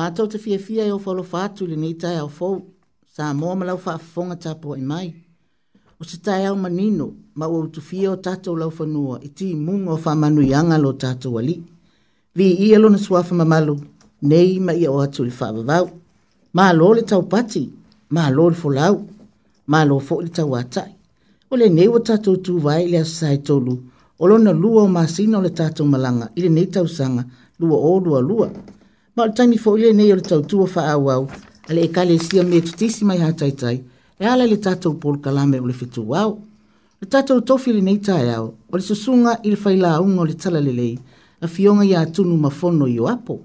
[0.00, 2.54] Mātou te fia fia e o wholo fātu le nei tai au fōu,
[3.12, 5.10] sā mōa ma lau whaafonga tāpō i mai.
[6.00, 9.48] O se tai au manino, ma o tu fia o tātou lau whanua, i tī
[9.66, 11.58] mungo whamanu i anga lo tātou ali.
[12.38, 13.76] Vi i alo na suafa ma malu,
[14.24, 15.90] nei ma i o atu li whaavavau.
[16.56, 17.66] Mā lō le tau pati,
[18.16, 18.98] mā lō le fōlau,
[19.74, 20.94] mā lō fō le tau atai.
[21.52, 23.76] O le nei o tātou tū vai le asai tolu,
[24.16, 27.28] o lona lua o māsina o le tātou malanga, i le nei tau sanga,
[27.60, 28.48] lua o lua lua.
[28.54, 28.78] lua.
[29.20, 31.28] Ma le taimi fo ile nei o le tau tua wha au au.
[31.68, 33.76] A le e kale e sia me tutisi mai hatai tai.
[34.18, 36.40] E ala le tatou pol kalame o le fitu au.
[37.02, 38.54] Le tatou tofi le nei tai au.
[38.72, 40.98] O le susunga il fai la unga o le tala le lei.
[41.42, 43.42] A fionga ia tunu ma fono i o apo.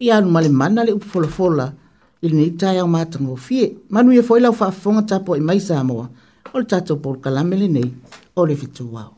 [0.00, 1.72] I anu ma le mana le upfolafola.
[2.20, 3.78] I le nei tai au matanga o fie.
[3.90, 6.10] Manu ia fo ilau fafonga tapo i e mai samoa.
[6.52, 7.94] O le tatou pol kalame le nei.
[8.34, 9.12] O le fitu au.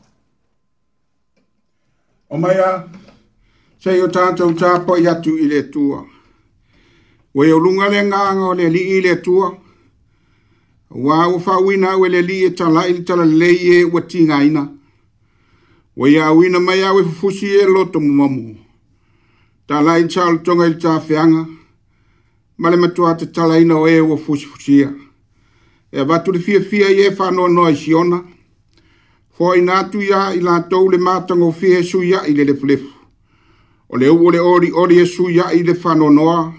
[2.29, 2.85] O mai a
[3.79, 6.03] se yo tanto un tapo ya tu ile tua
[7.33, 9.53] we yo lunga le nganga le li ile tua
[10.89, 14.43] wa u fa wina we e le li ta la ile ta le ye watinga
[14.43, 14.63] ina
[15.95, 18.57] we ya wina ma ya we fusi e lo to mamu
[19.67, 21.45] ta la ile chal tonga ile ta fianga
[22.57, 24.89] ma le matua te tala ina o e wa fusi fusi ya
[25.91, 28.25] e va tu le fia fia e ye fa no no isiona
[29.37, 32.96] fo ina tu ya ila to le matanga o fie su ya ile le plefu
[33.89, 36.53] O le ua le ori ori e sui i le whanonoa.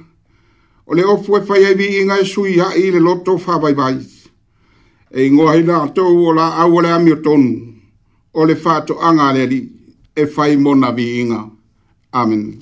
[0.87, 3.99] O le ofu e whai e vi inga e sui i le loto whawai vai.
[5.13, 7.75] E ingoa hei la tau o la au le amio tonu.
[8.33, 9.61] O le whato angareri
[10.17, 11.51] e fai mona vi inga.
[12.13, 12.59] Amen.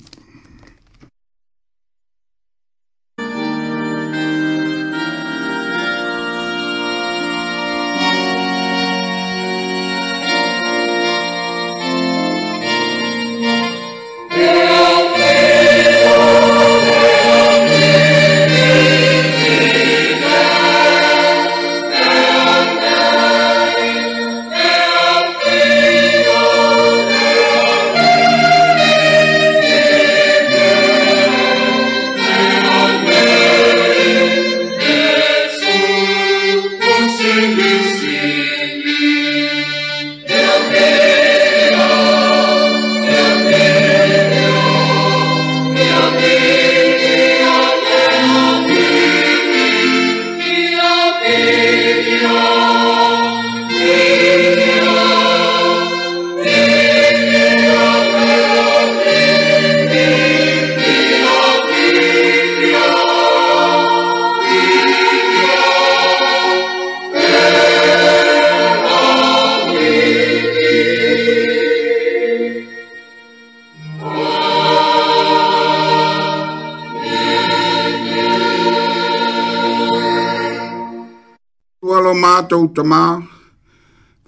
[81.87, 82.97] Ua lo mātou ta mā,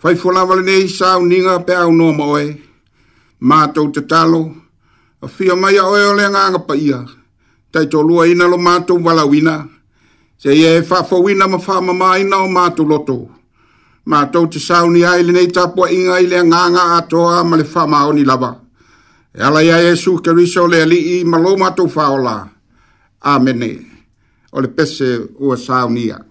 [0.01, 2.43] whai whuna wale nei sāu ninga pe au nō moe,
[3.43, 4.39] mātou te talo,
[5.19, 6.99] a whia mai a oe ole ngā pa ia,
[7.71, 9.57] tai tō lua ina lo mātou wala wina,
[10.39, 13.17] se ia e whafo wina ma wha mamā ina o mātou loto,
[14.07, 17.83] mātou te sāu ni aile nei tāpua inga ile ngā ngā atoa ma le wha
[17.91, 18.53] mao ni lava.
[19.35, 22.37] E ala ia Jesu keriso le ali i malo mātou whaola.
[23.19, 23.73] Amene.
[24.55, 26.28] O le pese ua sāu ni aile.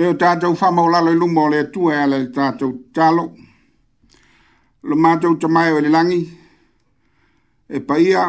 [0.00, 3.30] e o tātou whamau lalo i lumo le atua e ala le tātou talo.
[4.82, 6.22] Lo mātou ta mai o le langi,
[7.68, 8.22] e paia,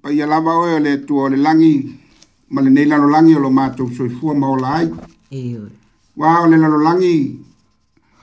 [0.00, 1.74] paia lava o e le atua o le langi,
[2.48, 4.88] ma le nei lalo langi o lo mātou soi fua maula ai.
[5.30, 5.58] E
[6.16, 7.12] Wā o le lalo langi,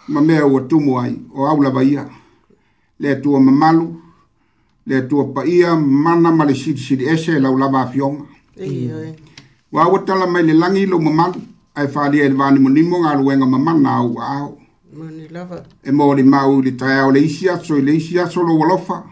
[0.10, 2.08] ma mea ua tumu ai, o au lava ia,
[3.00, 3.86] le atua mamalu,
[4.88, 8.26] le atua paia, mana ma le siri siri ese, lau lava a fionga.
[8.58, 9.14] E
[9.72, 11.46] Wā o tala mai le langi lo mamalu,
[11.80, 14.52] ai whaalia e wāne mo nimo ngā ruenga ma mana au a au.
[14.94, 15.62] Mani lava.
[15.84, 18.42] E mō ni mau i le tae au le isi aso i le isi aso
[18.44, 19.04] lo walofa.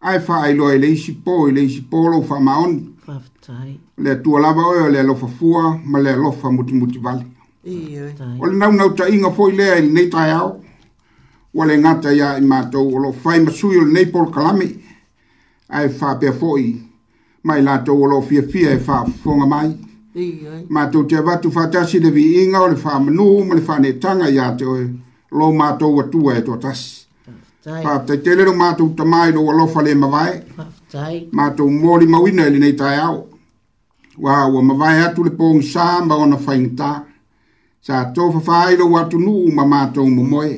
[0.00, 2.82] Ai wha ai loa i le isi pō i le isi pō lo wha maoni.
[3.06, 3.78] Whaftai.
[3.96, 7.24] Lea tua lava oe o lea lofa fua ma lea lofa muti muti vale.
[7.64, 8.12] Iyo.
[8.40, 10.60] Ole nau nau ta inga fōi lea i le nei tae au.
[11.54, 14.70] Wale ngata ia i mātou o lo whai masui o le nei pol kalame.
[15.68, 16.76] Ai wha pia fōi.
[17.44, 19.68] Mai lātou o lo fia fia e wha fonga mai.
[19.68, 19.89] Mm
[20.68, 24.84] matou te avatu faatasi le viiga o le faamanuu ma le faanetaga iā te oe
[25.30, 26.04] lo matou e.
[26.04, 27.06] atua e toatasi
[27.84, 30.34] faataitele lo matou tamā i lou alofa lē mavae
[31.32, 33.28] matou moli mauina i e lenei taeao
[34.18, 36.92] ua ua mavae atu le pogisā ma ona faigatā
[37.86, 40.50] sa tō whawha ai rau atu nuu ma mātou mumoe.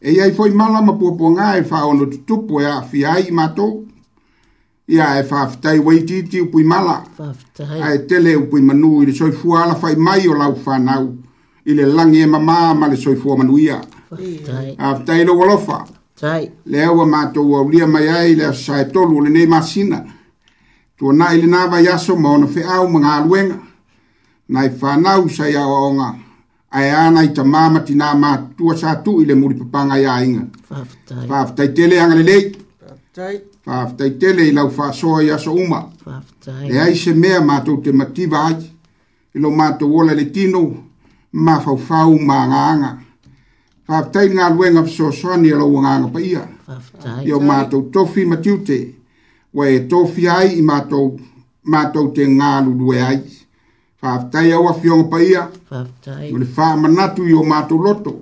[0.00, 3.32] E iai fwoi mala ma puapua ngā e whao no tutupu e a whi ai
[3.34, 3.72] mātou
[4.90, 7.04] ia e faafetai ua itiiti upui mala
[7.82, 11.14] ae tele upui manū i le soifua ala fai mai o lau fanau
[11.64, 15.22] i le lagi e mamā ma le soifua manuia faafetai Tai.
[15.42, 15.86] alofa
[16.66, 20.04] lea ua matou aulia mai ai le asasae tolu o lenei masina
[20.98, 23.58] tuanaʻi lenā vai aso ma ona feʻau ma galuega
[24.48, 26.14] nai fanau sa ia oaoga
[26.72, 30.44] ae a nai tamā ma tinā matutua sa tuʻi le mulipapaga iāiga
[31.28, 32.52] faafetai tele agalelei
[33.64, 35.82] faafetai tele i lau faasoa i aso uma
[36.68, 38.58] e ai se mea matou te mativa ai
[39.34, 40.62] i lo matou ola le tino
[41.32, 42.90] ma faufau ma agaaga
[43.86, 46.42] faafetai le galuega fesoasoani a e lou agaga paia
[47.24, 48.78] io matou tofi matiute
[49.54, 51.18] ua e tofi ai i matou
[51.62, 53.22] matou te galulue ai
[54.00, 55.48] faafetai au afioga paia
[56.32, 58.14] o le faamanatu i o matou loto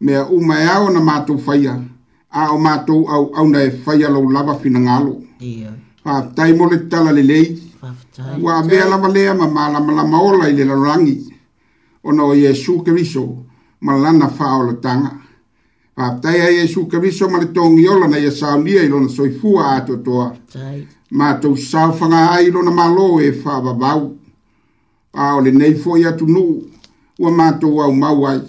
[0.00, 1.96] mea uma e ao na matou faia mm
[2.44, 5.14] a o mātou au au na e whai alau lava fina ngalo.
[5.40, 5.58] Ia.
[5.58, 5.72] Yeah.
[6.04, 7.46] Whaftai mo le tala le lei.
[7.82, 8.38] Whaftai.
[8.42, 11.16] Wa mea lava lea ma mala mala maola i le larangi.
[12.04, 13.24] O na o Iesu Kariso
[13.80, 15.10] ma lana wha o le tanga.
[15.96, 19.84] Whaftai a Iesu Kariso ma le tōngi ola na ia saunia i lona soifua a
[19.86, 20.30] to toa.
[20.52, 20.86] Tai.
[21.12, 24.02] Mātou sāwhanga a i lona malo e wha babau.
[25.14, 26.46] A o le neifo i atu nu.
[27.18, 28.40] Ua mātou au mauai.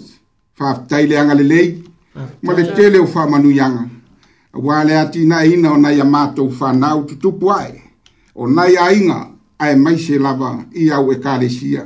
[0.60, 1.68] Whaftai le angalelei.
[1.68, 1.79] Ia
[2.42, 3.86] ma le tele o faamanuiaga
[4.54, 7.74] ua le a tinaeina o nai a matou fanau tutupu ae
[8.34, 9.18] o nai aiga
[9.58, 11.82] ae mai se lava i au ekalesia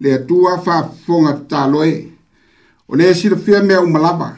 [0.00, 2.08] le atua faafofoga tataloe
[2.88, 4.32] o le silafia mea uma lava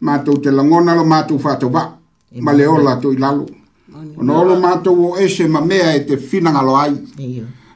[0.00, 1.88] matou te lagona lo matou faatovaa
[2.40, 3.46] ma le ola toi lalo
[4.18, 6.96] ona olo matou o ese ma mea e te finagalo ai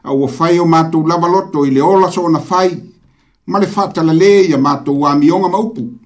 [0.03, 2.71] aua fai o matou lava loto i le ola so ona fai
[3.47, 6.02] ma le faatalalē ia matou amioga ma upu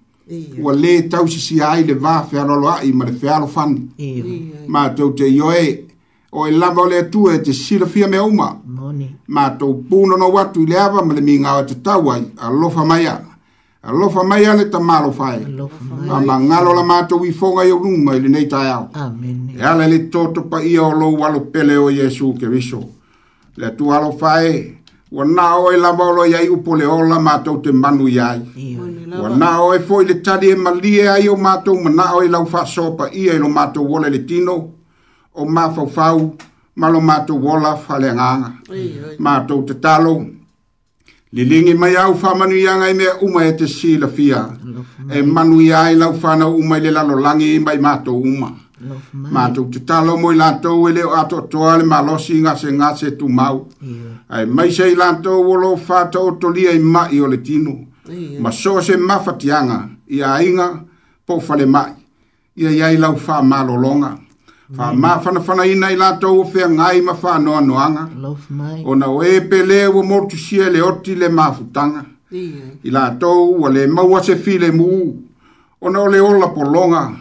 [0.62, 5.84] ua lē tausisia ai le vā fealoaloaʻi ma le Ma matou te ioe
[6.32, 8.58] o e lava o le atua e te silafia mea uma
[9.88, 13.22] puno no atu i le ava ma le migao e tatau ai alofa mai a
[13.82, 15.46] alofa mai a le tamalofae
[16.10, 18.90] a magalo la matou ifoga i oluma i lenei taeao
[19.56, 22.80] e ala le totopaia o lou alopele o iesu keriso
[23.56, 24.74] le atua alofae
[25.12, 28.95] ua na o e lava o loiai upo le ola matou te manu iai yeah.
[29.06, 32.44] Wa nao e foi le tali e malie ai o mātou, ma nao e lau
[32.52, 34.56] wha sopa ia e lo mātou wole le tino,
[35.34, 36.32] o mā fau fau,
[36.74, 38.50] ma lo mātou wola whale nganga.
[39.20, 40.16] Mātou te talo,
[41.32, 44.42] li lingi mai au wha manu ianga i mea uma e te si la fia,
[45.08, 48.50] e manu ia e lau whana uma i le lalo langi i mai mātou uma.
[49.16, 53.28] Mātou te talo mo i lantou e leo ato toa le malosi ngase ngase tu
[53.28, 53.66] mau.
[53.80, 54.24] Yeah.
[54.28, 57.70] Ai mai sei lantou o lo fata o tolia i mai o le tino.
[57.72, 57.86] Yeah
[58.40, 60.84] ma so se mafatianga ia inga
[61.26, 61.92] po fale mai
[62.56, 64.18] ia ia ila fa malolonga
[64.74, 68.08] fa ma fa na fa na ina ila to fe ngai ma fa no noanga
[68.84, 70.36] ona we pele wo mo tu
[70.72, 72.04] le oti le mafutanga
[72.84, 75.14] ila to wo le ma wo se file mu
[75.82, 77.12] ona le ola polonga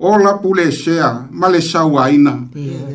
[0.00, 2.32] ola pule sea ma le sa waina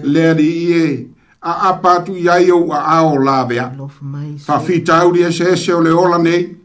[0.03, 1.07] le ri ie
[1.41, 3.71] a apatu ia yo a e e o la vea
[4.38, 6.60] fa fitau di ese ese ole ola nei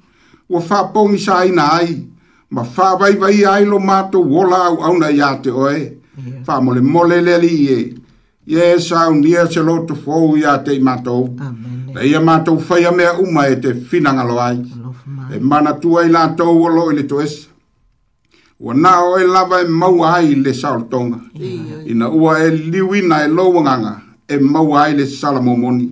[0.48, 2.06] ua whapongi sa aina ai,
[2.50, 4.84] ma whawai vai ai lo mato wola au e.
[4.86, 6.62] au na ia oe, wha yeah.
[6.62, 7.94] mole mole lele ie,
[8.46, 11.28] ie sao nia se loto fōu ia i mato,
[11.94, 14.60] na ia mato whaia mea uma e te finanga e lo ai,
[15.34, 17.48] e mana tua i lato ua lo ili to esa.
[18.58, 21.16] Ua nā o e lava e mau ai le saurutonga,
[21.84, 25.90] ina ua e liwina e lowanganga, e mau ai le salamomoni,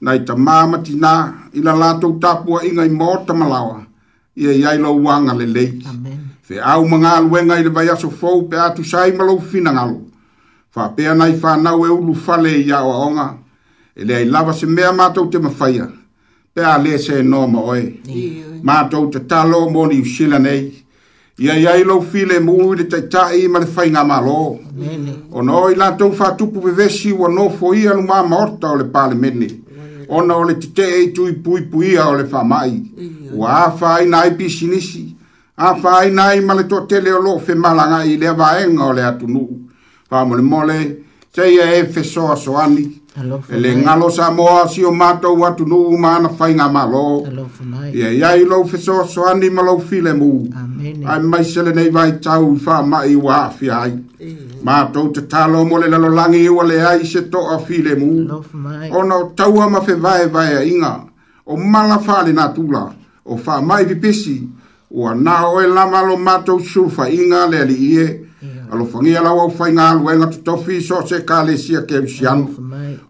[0.00, 3.82] nai ta mamati nāa, i la latou tapuaʻiga i motamalaoa
[4.36, 5.68] ia iai lauaga lelei
[6.42, 10.00] feau ma galuega i le vaiaso fou pe atusai ma lou finagalo
[10.74, 13.36] faapea nai fanau e ulu fale i aʻoaʻoga
[13.96, 15.88] e leai lava se mea matou te mafaia
[16.54, 17.82] pe a lē senō ma oe
[18.62, 20.62] matou tatalo mo niusilanei
[21.38, 26.12] ia iai lou file mu i le taʻitaʻi ma le faiga malō ona oi latou
[26.12, 29.48] faatupu vevesi ua nofoia luma maota o le palemene
[30.10, 32.82] ona o le tite e tui pui pui a o le wha mai.
[33.32, 35.16] Ua a whai nai pisinisi.
[35.56, 39.02] A whai nai ma le tote leo lo fe malanga i lea vaenga o le
[39.02, 39.48] atunu.
[40.10, 40.78] Whamole mole,
[41.32, 42.99] teia e fe soa soani
[43.48, 47.26] e le ngalo sa moa si o mātou atu nu u mana whai ngā malo.
[47.92, 50.46] Ia ia i lau fiso so ani ma lau file mu.
[51.08, 53.98] Ai mai sele nei vai tau i wha mai wa afi ai.
[54.18, 54.36] E.
[54.62, 58.28] Mātou te talo mo le lalo langi ua le ai se to a file mu.
[58.94, 60.94] Ona o taua ma fe vai vai a inga.
[61.46, 62.86] O mala whale nā tula.
[63.26, 64.38] O wha mai vi pesi.
[64.90, 68.04] Ua nā oe lama lo mātou surfa inga le ali ie.
[68.06, 68.18] Ia
[68.72, 71.98] alo fangi ala wau fai ngā lue ngatu tofi so se ka le sia ke
[72.04, 72.46] usiano.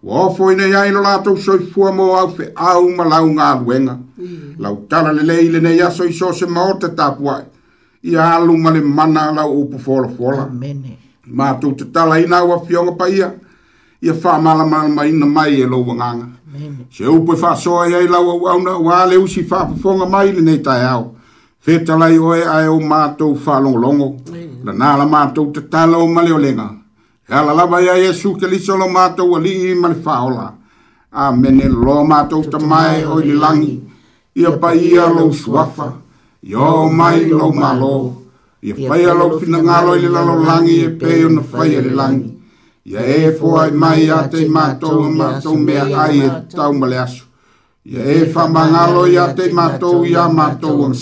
[0.02, 3.76] Wafo ina ia ino lātou soi fua mō au fe au ma lau ngā lue
[3.84, 3.94] ngā.
[4.18, 4.56] Mm.
[4.58, 7.44] Lau tala le leile ne ia soi so se maote tāpuai.
[8.04, 10.48] Ia alu ma le mana lau upu fola fola.
[11.28, 13.32] Mātou te tala ina ua fionga pa ia.
[14.02, 16.28] Ia wha mala mala ma ina mai e lau wanganga.
[16.90, 20.06] Se upu e wha soa ia ilau au au na ua le usi wha pufonga
[20.08, 21.14] mai le nei tai au.
[21.60, 24.14] Fetalai oe ae o mātou wha longolongo.
[24.28, 26.68] Amen la na la mātou te tala malio lenga.
[27.30, 30.52] E la lava ia Yesu ke li solo mato wali i male whaola.
[31.12, 33.80] Amene lo mātou ta mai o li langi.
[34.34, 35.92] Ia pa ia lo suafa.
[36.42, 37.96] Ia o mai lo malo.
[38.62, 42.30] Ia pai alo fina ngalo ili lalo langi e peo na fai ili langi.
[42.84, 47.04] Ia e fua i mai ate mato mato me ai e tau male
[47.84, 50.96] Ia e fa mangalo i te mato i mato mātou ang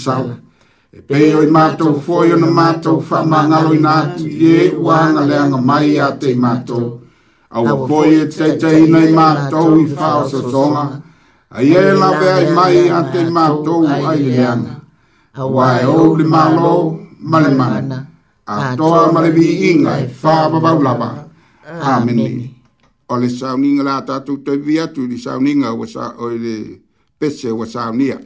[0.90, 5.58] e pei oi i mātou foi ona mātou whamangalo i nātu i e uanga leanga
[5.60, 6.94] mai a te mātou.
[7.52, 10.84] Au a poi e teitei nei mātou i whao sa tonga,
[11.52, 14.78] a i e lawea i mai e a te mātou a i leanga.
[15.36, 16.72] Wa e, e, e o li mālo,
[17.20, 18.00] male mana,
[18.48, 21.10] a toa male vi inga i whao babau lava.
[21.68, 22.50] Amen.
[23.12, 26.56] O le sauninga la tatu te viatu, le sauninga o le
[27.20, 28.18] pese o sauninga.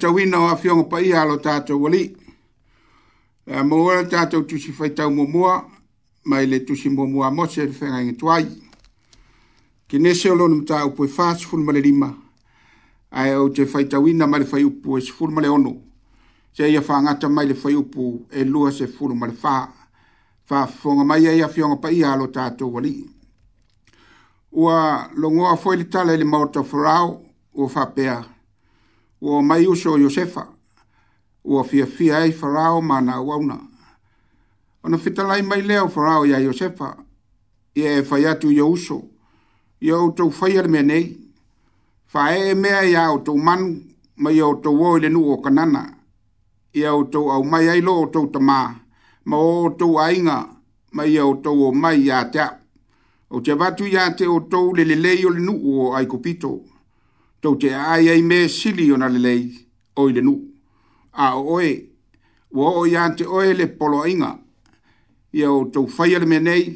[0.00, 2.16] tauina o afioga paia alo tatou alii
[3.46, 5.66] e mo ona tatou tusi faitau muamua
[6.24, 8.46] mai le tusi muamua mose le fegaiga tuai
[9.88, 12.14] kinese o lona mataupu e fa sefulu ma le lima
[13.10, 15.74] ae ou te faitauina ma le faiupu e sefulu ma le ono
[16.52, 19.68] se ia faagata mai le faiupu e lua sefulu ma le fa
[20.46, 23.06] faafofoga mai ai afioga paia alo tatou alii
[24.52, 27.22] ua logoa foi e le tala i le maota farao
[27.54, 28.39] ua faapea
[29.22, 30.48] o mai uso Josefa,
[31.44, 33.60] o fia fia ai farao ma na wauna.
[34.82, 36.96] O na fitalai mai leo farao ia Josefa,
[37.74, 39.02] ia e fai atu ia uso,
[39.80, 41.18] ia o tau faiar mea nei,
[42.06, 43.82] fa e mea ia o tau manu,
[44.16, 45.96] mai o tau o ile nu o kanana,
[46.72, 48.74] ia o tau au mai ai lo o tau tamā,
[49.26, 50.48] ma o tau ainga,
[50.92, 52.56] mai o tau o mai ia tea.
[53.30, 56.79] O te vatu ia te o tau lelelei o le nu o aikupito, o aikupito,
[57.40, 59.42] tau te ai ai me sili o na lelei
[59.96, 60.34] o i le nu.
[61.24, 61.70] A o oe,
[62.52, 64.34] wa o i ante oe le polo inga,
[65.32, 66.66] ia o tau whai ale nei,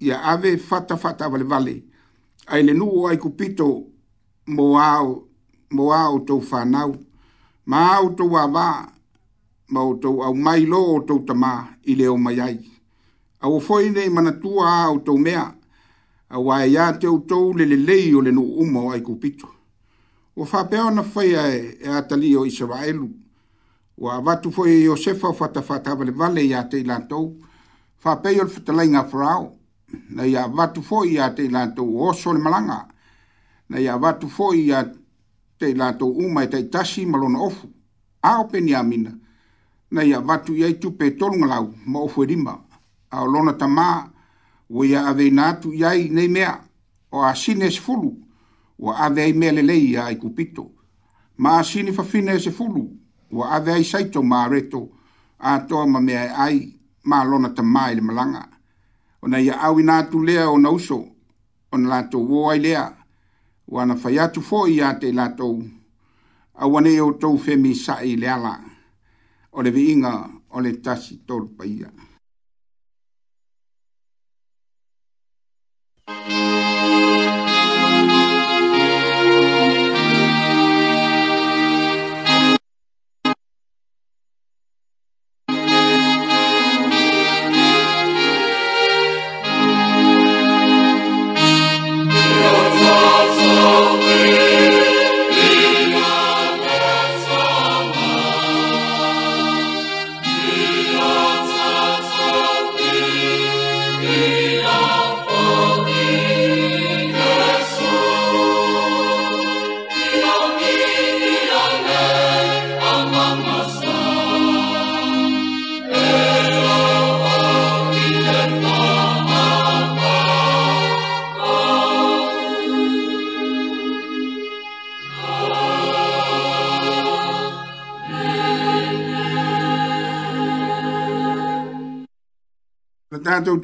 [0.00, 1.74] ia ave fata fata vale vale,
[2.46, 3.66] ai le nu o ai kupito
[4.46, 5.24] mo ao,
[5.70, 6.94] mo ao tau whanau,
[7.66, 8.68] ma ao tau a wā,
[9.72, 11.52] ma o tau au mai lo o tau tamā
[11.90, 12.58] i le o mai ai.
[13.42, 15.42] A o whoi nei manatua a o tau mea,
[16.28, 19.53] a wae ia te o tau le le lei o le nu umo ai kupito.
[20.36, 21.36] O fa na ona fa e
[21.86, 23.08] atali o Israel.
[23.96, 27.36] Wa va tu fo e Josefa fa ta fa ta vale ia te lanto.
[27.98, 29.04] Fa pe o fa tala inga
[30.10, 32.88] Na ia va tu fo ia te lanto o so malanga.
[33.68, 34.84] Na ia va tu fo ia
[35.56, 36.58] te lanto u mai te
[37.06, 37.68] malona ofu.
[38.20, 39.12] A o pe niamina.
[39.92, 42.58] Na ia va tu ia tu pe tolu ngalau mo ofu e rima.
[43.10, 44.10] A o lona tama.
[44.68, 46.60] Wea ave natu yai nei mea.
[47.12, 48.23] O a fulu
[48.78, 50.70] wa ave ai mele lei ai kupito.
[51.36, 52.90] Ma sini fa fine e se fulu,
[53.30, 54.90] wa ave ai saito ma reto,
[55.38, 58.48] a toa ma mea ai, ma lona ta mai malanga.
[59.22, 60.98] O na ia awi nātu lea o na uso,
[61.72, 62.84] o na lato wō ai lea,
[63.66, 65.48] wa na fai atu fō i a lato,
[66.54, 68.54] a wane o tau femi sa'i i le ala,
[69.52, 70.12] o le viinga
[70.50, 71.90] o le tasi tolu paia.
[76.06, 76.63] ia.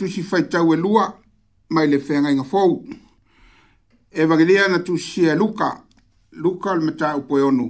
[0.00, 1.14] tu si fai tau e lua,
[1.68, 2.82] mai le whenga inga fau.
[4.08, 5.84] Evangelia na tusi e luka,
[6.40, 7.66] luka le mata upo e onu.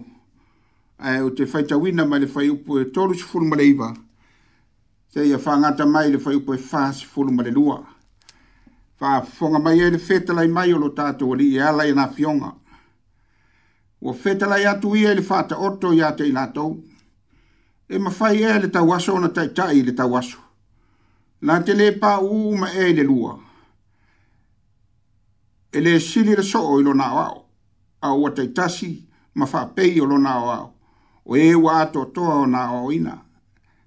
[0.97, 3.64] E, o te fai tau ina mai le fai upo e tolu si fulu male
[3.64, 3.93] iwa.
[5.09, 7.83] Se ia whangata mai le fai upo e fasi fulu male lua.
[8.95, 11.90] Fa fonga mai e le fetalai mai o lo tato o li e ala i
[11.93, 12.55] nga fionga.
[14.03, 16.31] Ua fetalai atu ia e le fata oto i ate i
[17.93, 20.49] E mawhai e le tau aso na tai tai le tau aso
[21.40, 23.38] na te le pa u ma e le lua.
[25.72, 27.44] E le sili le soo i lona wao,
[28.00, 30.72] a ua taitasi ma wha pei lo lona wao,
[31.24, 33.22] o e wa ato toa o na wao ina.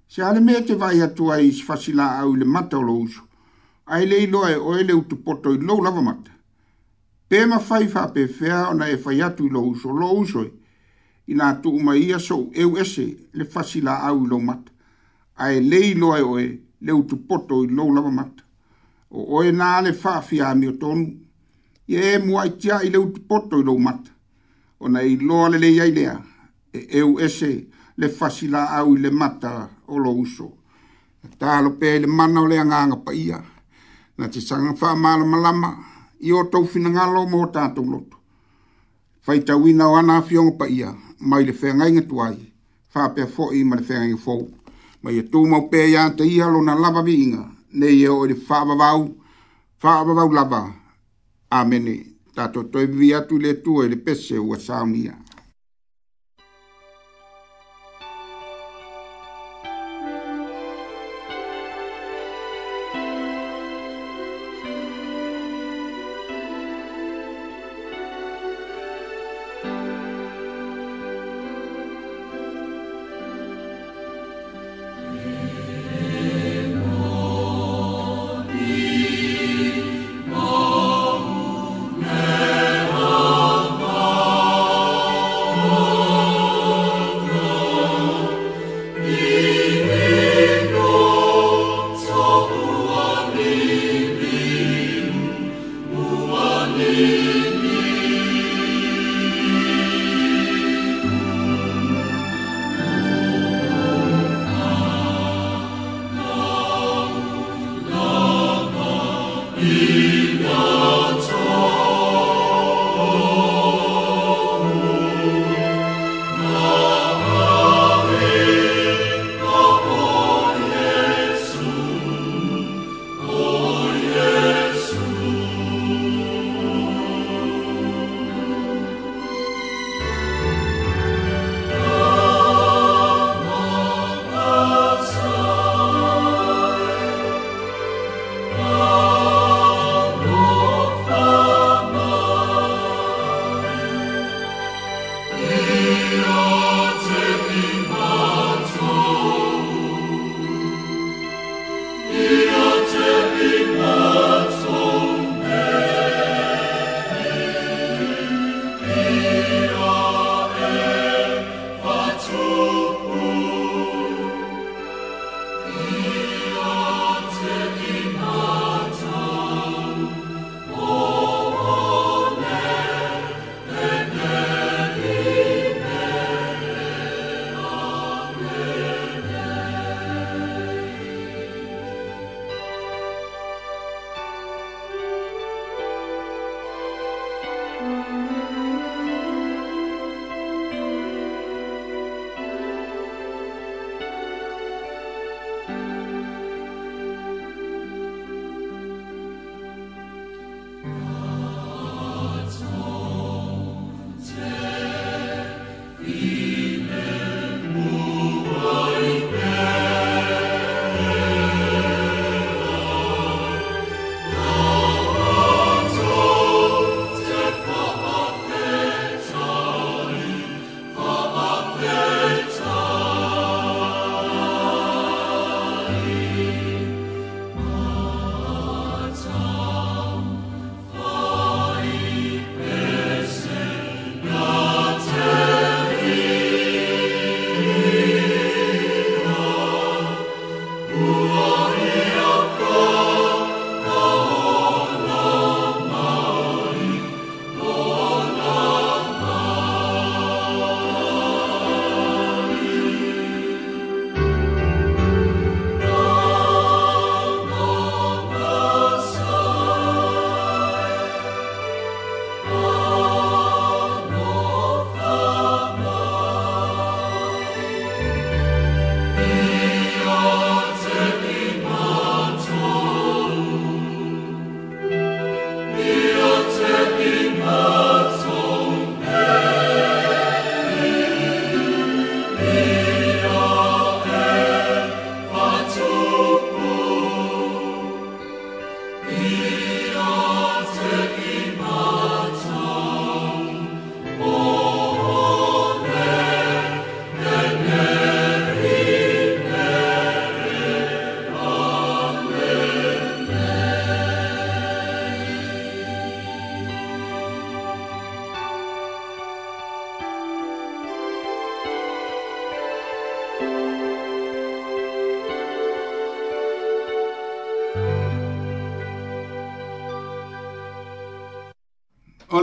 [0.08, 3.22] Se ale me te vai atua i sfasila au le mata o lo uso,
[3.86, 6.30] a ele i loe e o ele utu poto i lo lava mata.
[7.28, 10.14] Pe ma fai wha pe fea o na e fa atu i lo uso, lo
[10.18, 10.50] uso e.
[11.26, 14.72] i nga tu umai ia so eu ese le fasila au lo mata,
[15.36, 18.42] a ele lo loe o e, le utu poto i lou lava mata
[19.10, 21.06] o oe na le faafia mi o tonu
[21.86, 24.10] ia e muaitia i le utu poto i lou mata
[24.82, 26.14] ona iloa le ai lea
[26.76, 27.50] e eu ese
[27.96, 29.52] le fasila fasilaau i le mata
[29.92, 30.46] o lo uso
[31.24, 33.38] e talo pea le mana o le agaga paia
[34.18, 35.74] na te saga malama,
[36.20, 38.16] i o tou finagalo mo o tatou loto
[39.46, 40.88] tawina o ana afioga paia
[41.28, 42.36] mai le feagaiga tuai
[42.92, 44.42] faapea foʻi ma le feagaiga fou
[45.04, 47.42] ma ia e tūmau pēr ia te iha lona lava viinga,
[47.76, 49.02] ne ia e o le whaavavau,
[49.82, 50.62] whaavavau lava.
[51.60, 51.96] Amene,
[52.34, 55.12] tato toi vi atu le tua e le pese ua saumia.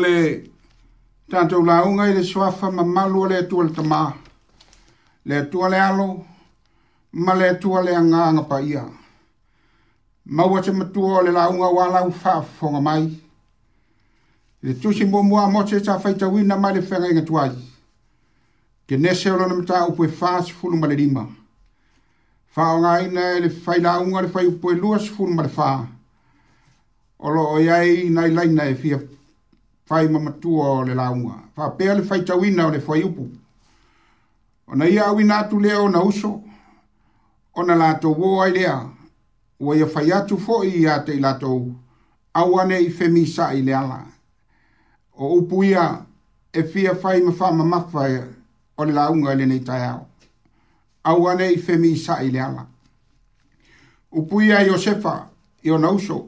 [0.02, 0.44] le
[1.32, 4.04] tātou launga i le swafa ma malu le atua tama
[5.24, 6.08] Le atua alo,
[7.12, 8.86] ma le atua le nga pa ia.
[10.26, 13.04] Maua te matua o le launga wā lau whāwhonga mai.
[14.66, 17.52] Le tūsi mō mua mōte tā whaita wina mai le whenga inga tuai.
[18.88, 21.28] Ke nese o lona mta upoe whās fulu ma le lima.
[22.56, 25.72] Whao ngā ina e le whai launga le whai upoe luas fulu ma le whā.
[27.20, 28.98] Olo o iai nai lai e fia
[29.92, 31.34] fai mamatua o le launga.
[31.56, 33.30] Fa pea le fai tawina o le fai upu.
[34.68, 36.42] O na ia awina atu lea o na uso.
[37.56, 38.80] O na lato wō ai lea.
[39.60, 41.68] Ua ia fai atu fo i a te lato
[42.34, 44.06] awane i femi sa i le ala.
[45.20, 46.06] O upu ia
[46.54, 48.24] e fia fai ma fa mamafa e,
[48.78, 50.08] o le launga e i le nei tai au.
[51.04, 52.66] Awane i femi sa i le ala.
[54.12, 55.28] Upu ia Josefa
[55.64, 56.26] i o na uso.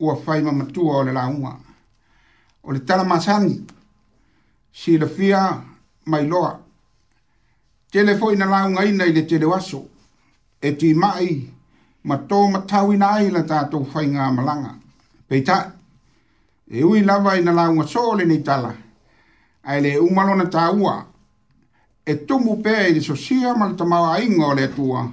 [0.00, 1.56] Ua fai mamatua o o le launga
[2.62, 3.58] o le tala masani
[4.72, 5.62] si le fia
[6.06, 6.60] mai loa.
[7.90, 9.88] Tele foi launga ina i le telewaso, waso
[10.60, 11.48] e ti mai
[12.02, 14.74] ma tō matawi na ai la tātou whai ngā malanga.
[15.28, 15.72] Pei ta,
[16.70, 18.74] e ui lava i na launga sole ni tala
[19.62, 21.04] ai le umalo na tāua
[22.04, 25.08] e tumu pē i le sosia ma le tamawa inga o le atua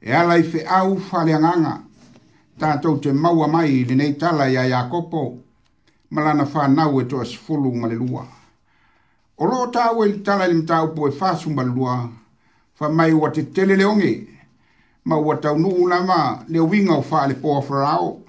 [0.00, 1.80] e ala i fe au whaleanganga
[2.58, 4.64] tātou te maua mai i le nei tala i a
[6.10, 8.26] malana fanau e toa sefolu ma le lua
[9.36, 12.08] o loo tau e litala i le mataupu e fasu ma le lua
[12.78, 14.28] faamai ua tetele leoge
[15.04, 18.20] ma ua taunuu lava le uiga o faalepoa farao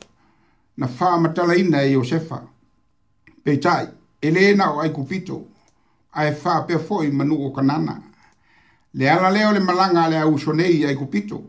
[0.78, 2.42] na faamatalaina e iosefa
[3.44, 3.88] peitai
[4.22, 5.46] e lē na o aikupito
[6.14, 8.02] ae faapea foʻi ma nuu o kanana
[8.94, 11.44] le ala lea o le malaga a le ausonei i aikupito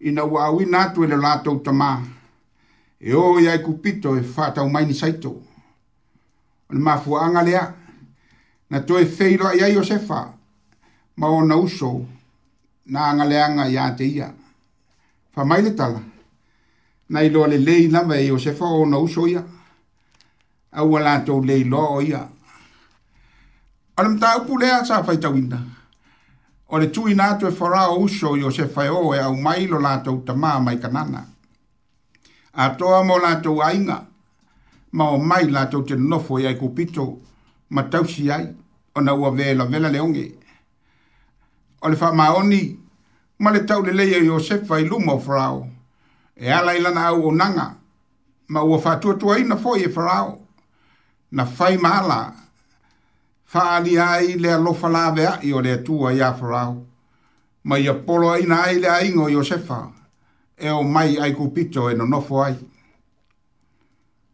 [0.00, 2.02] ina ua auina atu e le latou tamā
[3.02, 5.30] e o ia kupito e fata umai ni saito.
[5.30, 5.42] O
[6.74, 7.64] le mafuanga lea,
[8.70, 10.34] na to e feilo a iai o sefa,
[11.16, 12.06] ma o na uso,
[12.86, 14.34] na anga leanga i ante ia.
[15.32, 16.02] Fa mai le tala,
[17.08, 19.42] na ilo le lei lama e o sefa o na uso ia,
[20.72, 22.22] a ua la tau lei loa o ia.
[23.96, 25.62] O le mta upu lea sa fai tawinda,
[26.68, 29.64] o le tui nato e o uso i o sefa e o e au mai
[29.66, 31.26] lo la tau tamaa mai kanana
[32.52, 34.00] a toa mo lātou ainga,
[34.92, 37.20] ma o mai lātou te nofo i kupito,
[37.70, 38.48] ma tausi ai,
[38.94, 40.26] o na ua vela vela leonge.
[41.82, 42.76] O le wha maoni,
[43.38, 45.68] ma le tau le leia Iosefa i lumo farao,
[46.36, 47.76] e ala ilana au o nanga,
[48.48, 50.40] ma ua whātua tua ina fo e farao,
[51.30, 52.34] na fai maala,
[53.52, 56.82] ali ai le alofa lawea i o le atua i a farao,
[57.64, 59.99] ma ia polo ina ai le aingo Iosefa, Iosefa,
[60.60, 62.54] e o mai ai kupito e no nofo ai.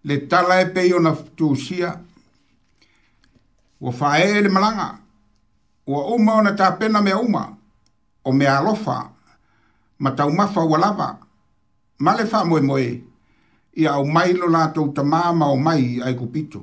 [0.05, 1.91] Le tala e pei o na tūsia,
[3.81, 4.89] o fae ele malanga,
[5.87, 7.45] o uma o na tāpena mea uma,
[8.25, 9.13] o mea alofa,
[9.99, 11.11] ma tau mafa ua lava,
[12.01, 12.89] ma le wha moe moe,
[13.77, 16.63] ia o mai lo lātou ta māma o mai ai kupito.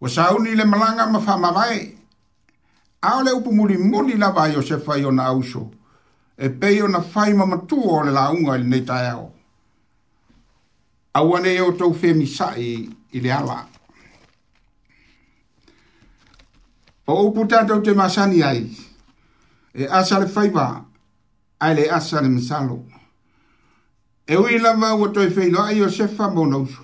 [0.00, 1.96] O sauni le malanga ma wha mawai,
[3.02, 5.72] Aole upu muli muli lava Iosefa i ona ausoku
[6.42, 9.30] e pei ona fai ma matua o le launga ili nei tae au.
[11.12, 13.66] Aua nei o tau femi sai i le ala.
[17.04, 18.64] Pa upu tātou te masani ai,
[19.74, 20.66] e asa le faiwa,
[21.60, 22.78] ai le asa le misalo.
[24.24, 26.82] E ui lama ua toi feilo ai o sefa mona usu.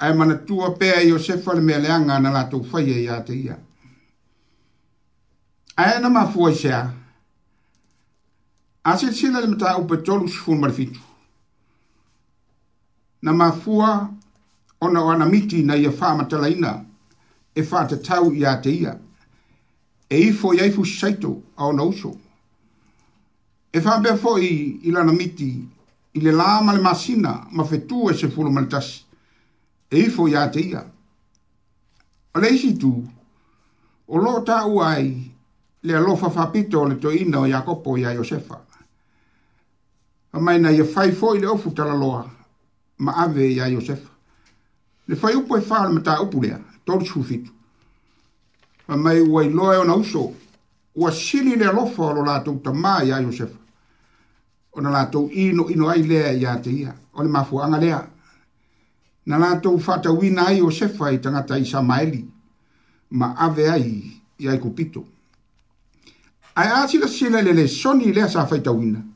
[0.00, 3.34] Ai mana tua pea i o sefa le mea leanga na lātou faie i ate
[3.36, 3.56] ia.
[5.76, 7.04] Ai ana mafua i sea, ai
[8.88, 11.00] a silasila le mataupe tolusufulu ma le fitu
[13.22, 14.08] na mafua
[14.80, 16.84] ona o ana miti na ia faamatalaina
[17.54, 18.92] e faatatau iā te ia
[20.08, 22.12] e ifo i ai fusisaito a ona uso
[23.72, 24.50] e faapea foʻi
[24.88, 25.50] i lana miti
[26.14, 29.00] i le lā ma le masina ma fetua e sefulu ma le tasi
[29.90, 30.84] e ifo iā te ia
[32.34, 32.92] o le isi itu
[34.06, 35.10] o loo taʻua ai
[35.82, 38.62] le alofa faapito o le toʻiina o iakopo iā iosefa
[40.36, 42.26] a mai na ia fai fo i le ofu tala loa
[42.98, 44.00] ma ave ia Josef.
[45.08, 47.50] Le fai upo e fara ma ta upu lea, tori sufitu.
[48.88, 50.34] A mai ua i loa e ona uso,
[50.92, 53.50] ua sili le lofa o lo lātou ta mā ia Josef.
[54.72, 58.02] O na lātou ino ino ai lea ia te ia, o le mafu anga lea.
[59.26, 62.24] Na lātou fata wina ai Josef ai tangata i Samaeli,
[63.08, 65.04] ma ave ai ia i kupito.
[66.56, 69.00] Ai a sila sila le le soni lea sa fai ta wina.
[69.00, 69.15] Ai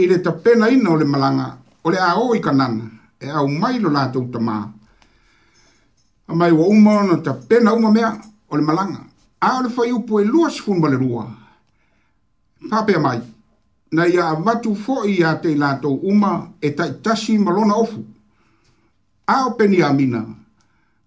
[0.00, 1.48] i le tapena ina o le malanga,
[1.84, 2.84] o le ao i kanana,
[3.20, 4.56] e au mai lo lātou ta mā.
[6.28, 8.12] A mai wa uma na tapena uma mea
[8.48, 9.02] o le malanga.
[9.40, 11.26] A o le fai upo e lua sifunba le rua.
[12.70, 13.20] Pāpea mai,
[13.92, 18.02] na ia watu fo i a te lātou uma e taitasi malona ofu.
[19.26, 20.24] A o peni amina,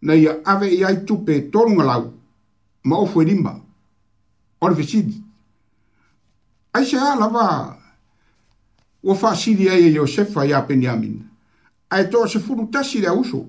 [0.02, 2.12] na ia ave i ai tupe tōrunga lau,
[2.84, 3.58] ma ofu e rimba.
[4.64, 5.22] O fesidi.
[6.74, 7.44] Aisha a lava,
[9.04, 11.18] ua faasili ai e iosefa iā peniamin
[11.92, 13.42] ae toa se fulutasi le auso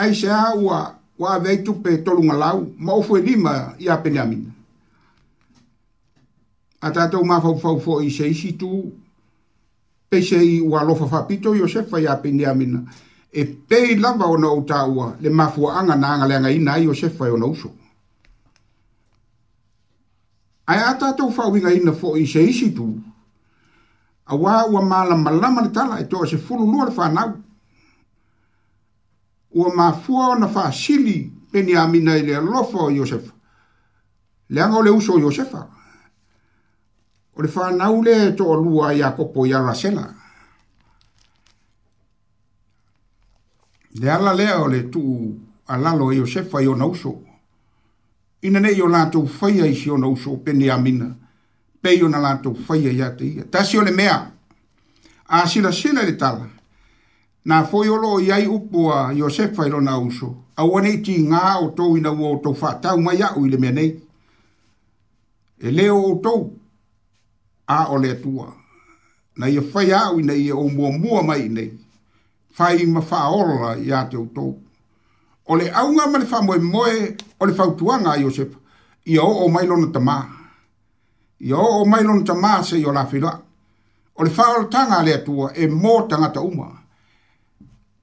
[0.00, 0.82] ai seā ua
[1.18, 4.46] ua aveai tupe tolugalau ma ofu e lima iā peniamin
[6.80, 8.68] a tatou mafaufau foʻi se isi tu
[10.10, 12.78] peisei ua alofa faapito iosefa iā peniamin
[13.32, 17.70] e pei lava ona ou taua le mafuaaga na agaleagaina ai iosefa e ona uso
[20.66, 22.86] ae a tatou fauigaina foʻi i se isi tu
[24.26, 27.32] a wā ua māla malama le tala e tō se fulu lua le whānau.
[29.56, 31.18] Ua mā fua o na whā sili
[31.52, 33.32] peni a mina i le alofa o Iosefa.
[34.48, 35.62] Le anga o le uso o Iosefa.
[37.36, 40.06] O le whānau le tō lua i a kopo i a rasela.
[44.00, 45.38] Le ala lea o le tū
[45.72, 47.14] alalo i e Iosefa i o na uso.
[48.42, 50.34] Ina ne i o lātou whaia i si o na uso peni a mina.
[50.34, 51.12] Ina ne i o lātou whaia i si o na uso peni a mina
[51.86, 53.44] peio na lato faya ia te ia.
[53.48, 54.32] Ta le mea,
[55.28, 56.48] a sila sila le tala,
[57.44, 61.62] na foi o i ai upo a Iosefa ilo na uso, a wane iti ngā
[61.62, 63.94] o tou ina ua o tou whātau mai au i le mea nei.
[65.62, 66.50] E leo o tou,
[67.68, 68.50] a o le atua,
[69.36, 71.70] na ia fai au na ia o mua mua mai nei,
[72.52, 74.58] fai ma wha orola i a te o tou.
[75.48, 78.58] O le aunga ma le wha moe moe, o le fautuanga a Iosefa,
[79.04, 80.32] ia o o mailona tamaa.
[81.38, 83.32] Yo o mailon ta maase i o lafila.
[84.14, 86.70] O le whaol tanga lea tua e mō tanga ta uma.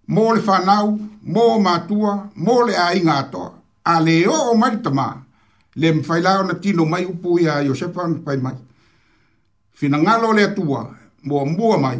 [0.09, 3.53] Mō le whanau, mō mātua, mō le a inga atoa.
[3.85, 5.17] A le o o mai ta maa.
[5.75, 8.55] Le mwhailao na tino mai upu i a Iosefa na pai mai.
[9.73, 10.93] Fina ngalo lea tua,
[11.25, 11.99] mō mua mai,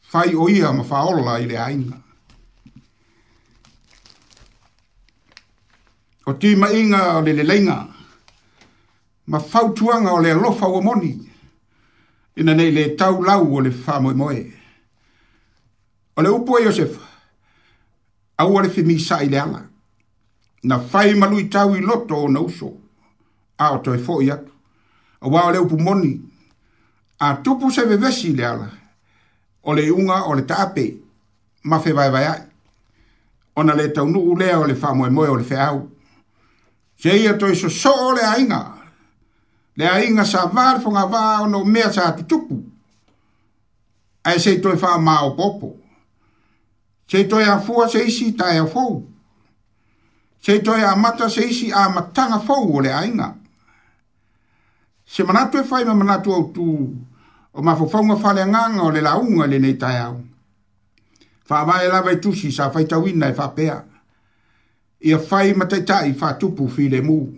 [0.00, 1.96] fai o ia ma whaolola i le a inga.
[6.26, 7.86] O tīma inga o le le lenga
[9.28, 11.18] ma fautuanga o le alofa ua moni
[12.36, 14.52] ina nei le tau lau o le whamoemoe.
[16.16, 16.98] O le upo e Iosef,
[18.38, 19.64] au ale fimi sa i le ala,
[20.62, 22.72] na whai malui tau i loto o na uso,
[23.58, 24.50] a o toi fo i atu,
[25.20, 26.20] a wao le upo moni,
[27.20, 28.70] a tupu se vevesi i le ala,
[29.62, 30.94] o le unga o le taape,
[31.64, 32.42] ma fe vai vai ai,
[33.56, 35.88] o na le tau nuu lea o le whamoemoe o le whaau,
[36.96, 38.77] se ia toi so so o le ainga, a
[39.78, 42.56] le a inga sa vār fonga vā ono mea sa ati tuku.
[44.26, 45.76] A e seitoi wha māo popo.
[47.06, 48.98] Seitoi a fua seisi tae a fou.
[50.42, 53.30] Seitoi a mata seisi a matanga fou o le a inga.
[55.06, 56.70] Se manatu e whai ma manatu au tū
[57.54, 60.16] o ma fofonga whale nganga o le launga le nei tae au.
[61.48, 63.82] Wha vai e lawa i tusi sa whaita wina e wha pea.
[65.06, 67.28] Ia whai matai tai wha tupu fi le muu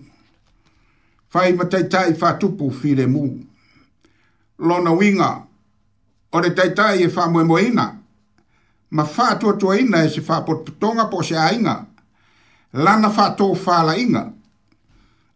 [1.30, 3.22] fai matai tai fa tupu file mu
[4.58, 5.46] lona winga
[6.32, 7.86] Ore tai tai e fa moe moina
[8.94, 10.62] ma fa tu tu ina e se fa pot
[11.10, 11.74] po se ainga
[12.84, 14.24] lana fa to fa la inga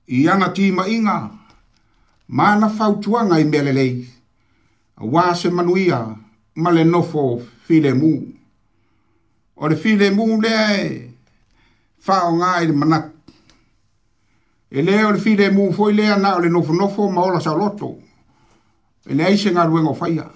[0.09, 1.19] i ana ti ma inga
[2.37, 3.87] ma na fa tu anga i melele
[5.15, 6.01] wa se manuia
[6.63, 7.25] ma le nofo
[7.67, 8.13] file mu
[9.55, 10.57] o le file mu le
[12.05, 13.07] fa o ngai le manak
[14.75, 17.97] e lea o le fide mu foi lea na o le nofo nofo sa loto
[19.07, 20.27] e lea ise nga ruengo faia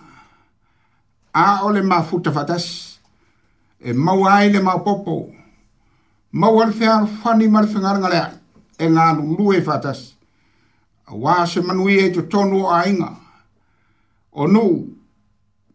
[1.32, 2.98] a ole ma futa fatas
[3.80, 5.28] e mau ai le mau popo
[6.32, 8.40] mau al fea fani mal ngalea
[8.78, 10.14] e nga lue fatas
[11.06, 13.16] a wā se manui e to tonu o ainga
[14.32, 14.86] o nu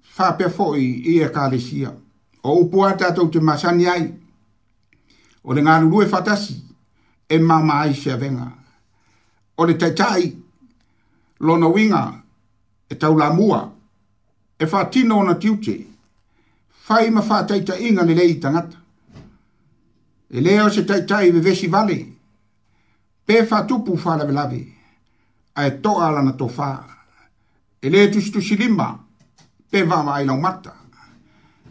[0.01, 1.91] fa pe foi i e kalesia
[2.43, 4.13] o upuata tau te masani ai
[5.43, 6.71] o le ngā lue fatasi
[7.33, 8.47] e mama ai se venga.
[9.57, 10.37] O le taitai,
[11.39, 12.21] lona winga,
[12.87, 13.61] e tau la mua,
[14.55, 15.87] e wha tino na tiute,
[16.67, 18.77] fai ma wha taita inga le lei tangata.
[20.29, 21.97] E leo se taitai me vesi vale,
[23.25, 24.61] pe wha tupu wha lave lave,
[25.53, 26.69] a e toa alana to wha.
[27.79, 28.87] E leo tusi tusi lima,
[29.69, 30.75] pe wama ai lau mata,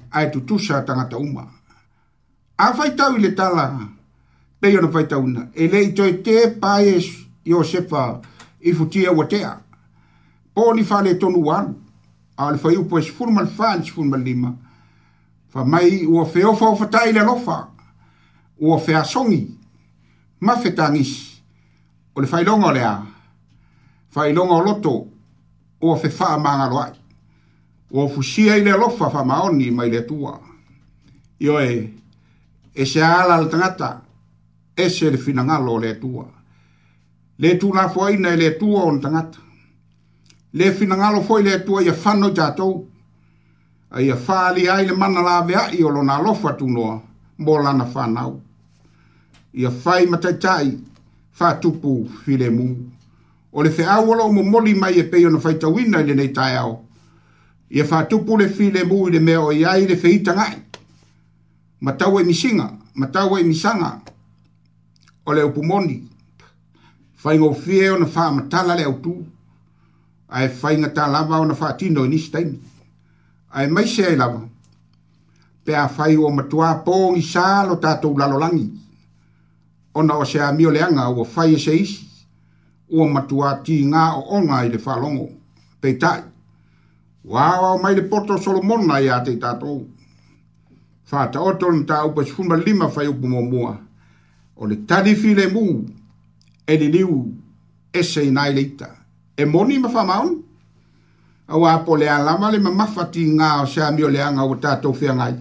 [0.09, 1.47] a e tutusa tangata uma.
[2.57, 3.93] A fai tau le tala,
[4.63, 5.49] pe yo na fai tauna.
[5.55, 7.01] E lei toi te pae e
[7.51, 8.21] Iosefa
[8.61, 9.57] i futia watea.
[10.55, 11.75] Po ni fale tonu wanu.
[12.37, 14.55] A le fai upo e sifuru mal fan sifuru mal lima.
[15.49, 17.69] Fa mai ua feofa o fatai le lofa.
[18.61, 19.49] Ua fea songi.
[20.41, 21.41] Ma fetangis.
[22.15, 22.95] O le fai longa lea.
[24.11, 25.09] Fai longa o loto.
[25.81, 26.93] Ua fe faa maa loai.
[27.91, 30.39] Ua fusia i le lofa fa maoni mai le tua.
[31.39, 31.95] Ioe.
[32.75, 33.87] E se ala le tangata.
[34.05, 34.11] Ioe
[34.77, 36.27] ese le finangalo le tua.
[37.39, 39.39] Le tu na foi na le tua on tangata.
[40.55, 42.87] Le finangalo foi le tua ia fano jato.
[43.91, 47.03] Ai ia fali ai le mana la vea i olo na lofa tu noa.
[47.39, 48.41] Mo lana fanao.
[49.53, 50.81] Ia fai matai
[51.31, 52.77] fa tupu file mu.
[53.53, 56.55] O le fe awolo mo moli mai e peyo na fai tawina le nei tai
[56.57, 56.85] ao.
[57.71, 60.63] Ia fa tupu le file mu i le mea o iai le feitangai.
[61.81, 64.01] Matau e misinga, matau e misanga,
[65.25, 66.03] o le upu moni
[67.17, 69.15] faigofie ona faamatala le autū
[70.29, 72.59] ae faiga talava ona faatino i nisi taimi
[73.53, 74.41] ae maise ai lava
[75.65, 78.67] pe afai ua matuā pogisā lo tatou lalolagi
[79.95, 82.05] ona o se ami o leaga ua fai e se isi
[82.91, 85.29] ua matuā tigā oʻoga i le faalogo
[85.83, 86.23] peitaʻi
[87.31, 89.87] ua aoao mai le poto solomona iā tei tatou
[91.07, 93.79] faataoto lana taupe sufuma lima fai upu muamua mua
[94.57, 95.85] o le tarifi le mu
[96.67, 97.35] e le liu
[97.93, 98.91] e se inai leita.
[99.37, 100.41] E moni ma whamaun?
[101.49, 104.93] A wā po le alama le mamafati ngā o se amio le anga o tātou
[104.93, 105.35] whiangai.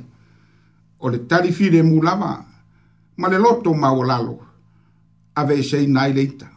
[1.00, 2.46] O le tarifi le mu lama,
[3.18, 4.40] ma le loto ma o lalo,
[5.36, 6.48] a ve se inai leita.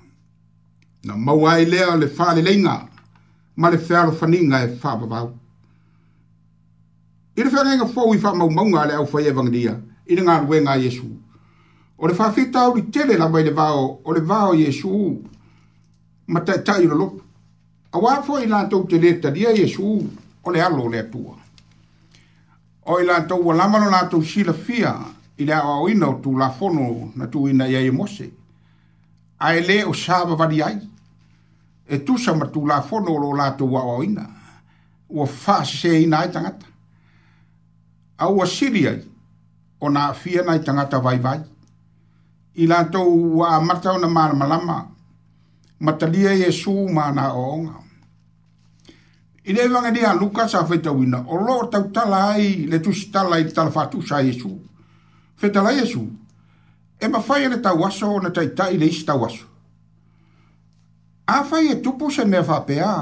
[1.05, 2.88] Na mawai lea le whale leinga,
[3.57, 5.32] ma le whealo whaninga e whapapau.
[7.36, 11.02] I le whanenga fōi wha maumaunga le au whaievangria, i le ngā ruenga Jesu.
[11.02, 11.23] Jesu
[11.97, 15.22] o le whawhita uri tere la mai le vao, o le vao Yesu,
[16.26, 17.22] ma tai tai lo lopu.
[17.92, 20.11] A wafo i lantou te leta dia Yesu,
[20.42, 21.36] o le alo le atua.
[22.86, 24.99] O i lantou wa lamano lantou sila fia,
[25.38, 28.30] i le au ina o tu la fono na tu ina iai e mose.
[29.38, 30.78] A e le o saba vadi ai,
[31.86, 34.28] e tu sa ma tu la fono o lo lantou wa au ina,
[35.09, 36.66] o fa se ina ai tangata.
[38.16, 39.03] A ua siri ai,
[39.78, 41.53] o na fia nai tangata vai vai
[42.55, 43.09] i lātou
[43.40, 44.76] wā matau na māra malama,
[45.82, 47.80] matalia Yesu mā nā oonga.
[49.46, 52.78] I le wanga ni a Lukas a feta wina, o lo tau tala ai, le
[52.80, 54.52] tusi tala i tala fatu sa Yesu.
[55.36, 56.05] Feta la Yesu,
[57.00, 59.46] e ma fai ele tau aso na tai tai le isi tau aso.
[61.26, 62.94] A fai e tupu se mea fapea,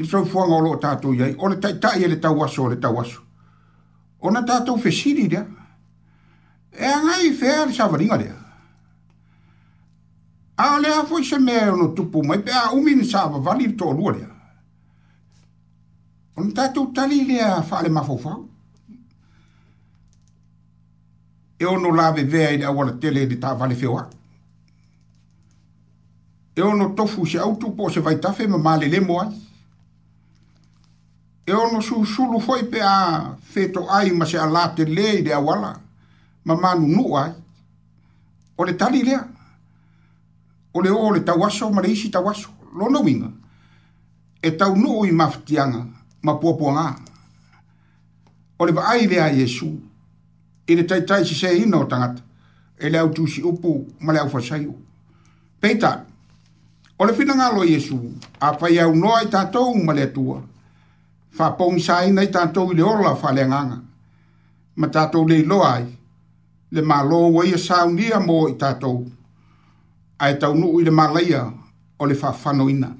[0.00, 2.74] i sou fuanga o lo tātou iai, o le tai tai ele tau aso, o
[2.74, 3.22] le tau aso.
[4.20, 5.46] O na tātou fesiri dea,
[6.72, 8.28] e ngai fer sa vringa le
[10.56, 13.38] a le a foi se me no tupu mai pe a u min sa va
[13.38, 14.26] vali to lu le
[16.36, 18.32] on ta tu tali le a fa le ma fofa
[21.62, 24.08] e ono la ve ve ai da wala tele di ta vali fe wa
[26.54, 29.24] e ono tofu se au tupu se vai ta fe ma male le moa
[31.44, 32.96] e ono su su lu foi pe a
[33.52, 35.88] feto ai ma se a late le de a wala e
[36.44, 37.34] ma manu nua
[38.56, 39.20] o le tali lea
[40.72, 43.30] o le o le tawaso ma le isi tawaso lo winga
[44.42, 45.86] e tau nuu i maftianga
[46.22, 46.86] ma puapua ngā
[48.58, 49.68] o le vaai lea Yesu
[50.66, 52.22] i le taitai si se ina o tangata
[52.78, 54.74] e le au si upu ma le au fasaio
[55.60, 56.06] peita
[56.98, 58.00] o le fina ngalo Yesu
[58.40, 60.40] a fai au noa i tātou ma le atua
[61.30, 63.82] fa sa ina i tātou i le orla fa nganga
[64.76, 65.98] ma tātou le iloa ai
[66.70, 69.10] le malo wa ia saunia mo i tātou.
[70.18, 71.50] Ai tau nu i le malaya
[71.98, 72.94] o le whawhano ina.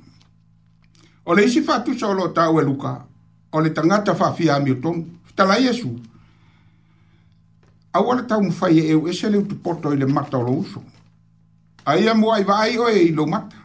[1.25, 3.07] O le isi fatu sa olo tau e luka,
[3.53, 5.97] o le tangata whawhia amio tonu, fitala iesu.
[7.93, 10.83] Au ala tau mwhai e eu ese leu tupoto i le mata o lo uso.
[11.85, 13.57] Ai a mua i wa ai oe i lo mata,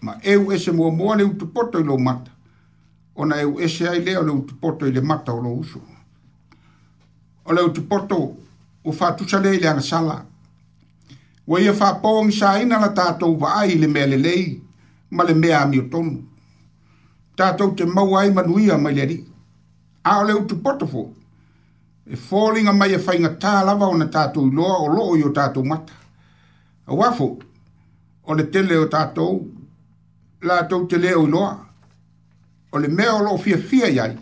[0.00, 2.30] ma eu ese mua mua leu tupoto i lo mata,
[3.14, 5.80] ona eu ese ai leo leu tupoto i le mata o lo uso.
[7.44, 8.36] O leu tupoto
[8.86, 10.24] o fatusa le ile sala.
[11.46, 14.62] Wa ia fa pong sa ina la tatou wa ai le mele lei,
[15.10, 16.22] ma le mea mi tonu.
[17.36, 19.18] Tatou te mau ai manuia mai le ri.
[20.04, 21.02] A ole utu potofo.
[22.06, 25.30] E fōlinga mai e whainga tā lava o na tatou loa o loo i o
[25.32, 25.92] tatou mata.
[26.86, 27.26] A wafo,
[28.22, 29.32] o le tele o tatou,
[30.42, 31.52] la tau te leo i loa.
[32.70, 34.14] O le mea o loo fia fia iai,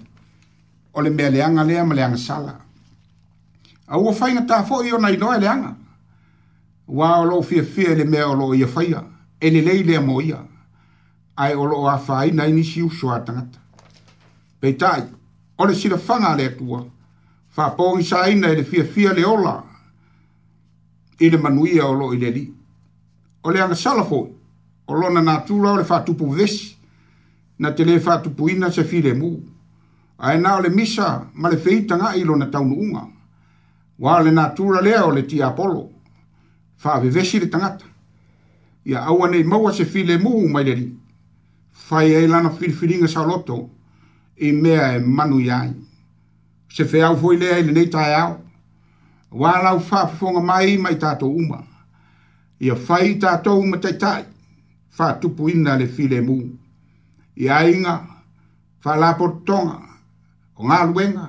[0.93, 2.64] o le mea leanga lea ma leanga salaa
[3.95, 5.75] a ua faina tafo i ona inoa e leaga
[6.89, 9.05] ua o loo fiafia i le mea o loo ia faia
[9.41, 10.39] e lelei lea mo ia
[11.37, 13.59] ae o loo afāina ai nisi uso a tagata
[14.63, 15.07] peitaʻi
[15.59, 16.81] o le silafaga a le atua
[17.57, 19.55] faapogisāina i e le fiafia le ola
[21.21, 22.51] i le manuia o loo i le alii
[23.45, 24.31] o le agasala foʻi
[24.89, 26.75] o lona natula o le faatupu vesi
[27.59, 29.35] na te lē faatupuina se filemū
[30.19, 31.63] ae na o le misa ma le
[31.97, 33.14] na lona taunuʻuga
[33.99, 35.91] wa le na le o le ti apolo
[36.77, 37.85] fa ve ve shi tangata
[38.85, 40.99] ya awa nei mau se file mu mai le ri
[41.71, 42.75] fa ye la na fil
[43.09, 43.71] sa lotto
[44.37, 45.73] e me e manu yai
[46.69, 48.37] se fe au foi le ai le nei tai au
[49.31, 51.73] wa la fa fonga mai mai tato uma
[52.59, 54.25] Ia fa i tato uma tai tai
[54.89, 56.37] fa tu puina le file mu
[57.35, 58.23] ya inga
[58.79, 59.81] fa la portonga
[60.55, 61.29] o ngalwenga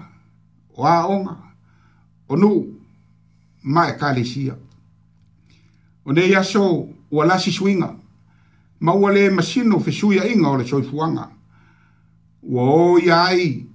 [0.75, 1.44] o aonga
[2.29, 2.67] o nu
[3.63, 4.57] ma e kalesia
[6.05, 7.95] o nei aso ua lasi suiga
[8.79, 11.29] ma ua lē masino fesuiaʻiga o le soifuaga
[12.41, 13.65] ua ō ia ai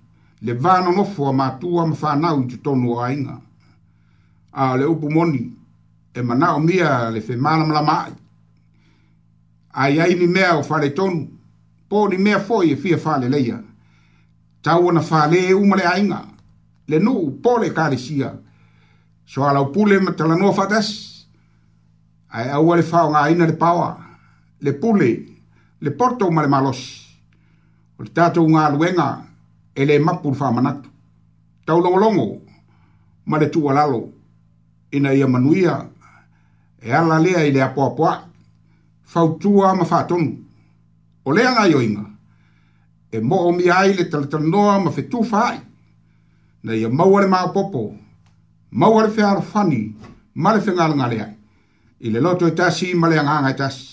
[0.42, 3.40] le vanonofo a matua ma fanau i totonu o aiga
[4.52, 5.52] a o le upu moni
[6.14, 8.16] e manaʻo mia le femalamalama aʻi
[9.74, 11.26] aiai ni mea o faletonu
[11.88, 13.62] po ni mea foʻi e fia faaleleia
[14.62, 16.29] tau ona falē e uma le aiga
[16.90, 18.32] le nuu pole kalesia
[19.24, 20.88] so ala pule matala no fatas
[22.28, 23.88] ai au le fao nga ina le paua
[24.60, 25.10] le pule
[25.82, 26.80] le porto ma le malos
[27.98, 29.06] o le tatou nga luenga
[29.74, 30.80] e le mapul fa manat
[31.66, 32.28] tau longo longo
[33.26, 34.02] ma le tua lalo
[34.90, 35.76] ina ia manuia
[36.82, 38.14] e ala lea i le apoa poa
[39.02, 40.30] fau tua ma fa tonu
[41.24, 42.04] o le nga yoinga
[43.14, 45.60] e mo o mi ai le tala tala noa ma fetu fa ai
[46.62, 47.94] na ia maua le maopopo
[48.70, 49.96] maua le fealofani
[50.34, 51.34] ma le fegalagale ai
[52.02, 53.86] i le loto e tasi ma le agaga e tasi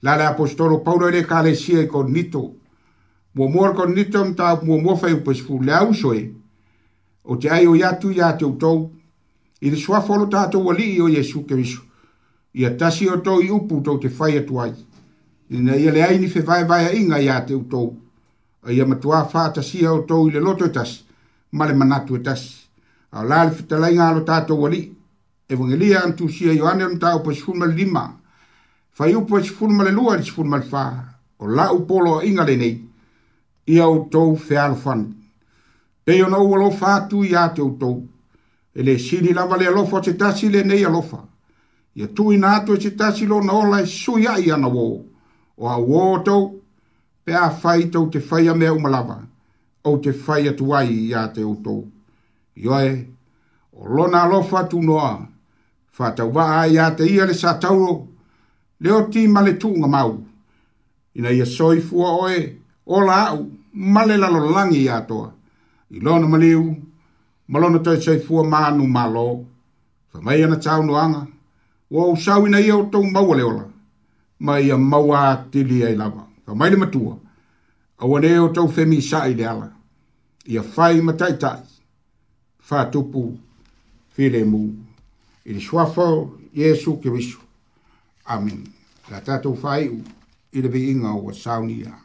[0.00, 2.54] la le apostolo paulo e i le ekalesia i koninito
[3.34, 6.32] muamua le koninito matamuamua fai upe sefuleau soe
[7.22, 8.90] o te ai o i atu iā te outou
[9.60, 11.82] i le suafa o lo tatou alii o iesu keriso
[12.52, 14.72] ia tasi outou i upu tou te fai atu ai
[15.50, 17.96] ina ia leai ni fevaevaeaʻiga iā te outou
[18.70, 21.04] ia matuā faatasia outou i le loto e tasi
[21.54, 22.54] male manatu e tasi
[23.12, 24.92] ao la le fetalaiga alo tatou alii
[25.48, 28.04] evagelia antusia ioane ona taupa sfulmalelima
[28.96, 30.84] fai upu e sfulma le lua i le sfulma le fā
[31.42, 32.74] o la'u poloaʻiga lenei
[33.66, 35.14] ia outou fealofana e
[36.04, 37.98] pei ona ua lofa atu iā te outou
[38.78, 41.20] e le sili lava le alofa o se tasi lenei alofa
[41.96, 45.02] ia tuuina atu e se tasi lona ola e sui a'i ana uō
[45.60, 46.48] o auō tou
[47.24, 49.18] pe a fai tou te faia mea uma lava
[49.84, 51.80] o te whai atu ai i a te utou.
[52.54, 53.08] Ioe,
[53.72, 55.26] o lona alofa tu noa,
[55.98, 58.06] whatau wa ai a te ia le sa tauro,
[58.80, 60.18] leo ti male tūnga mau.
[61.18, 62.38] Ina ia soifua oe,
[62.86, 65.32] o la au, male lalo langi i atoa.
[65.90, 66.70] I lona maliu,
[67.48, 69.44] malona tau soifua manu malo,
[70.12, 71.26] wha mai ana tau noanga,
[71.90, 73.64] o au sau ina ia o tau maua leola,
[74.40, 76.26] mai ia maua tili ai lawa.
[76.46, 77.16] Wha mai le matua.
[78.02, 79.68] Awa ne o tau femi sa'i le ala.
[80.50, 81.62] Ia fai matai tai.
[82.58, 83.38] Fa tupu
[84.08, 84.64] fire mu.
[85.44, 87.38] Ili swafo Yesu Kirisu.
[88.24, 88.66] Amin.
[89.10, 90.02] La tatu fai u.
[90.52, 91.86] Ile vi inga o wa saunia.
[91.94, 92.01] Amin.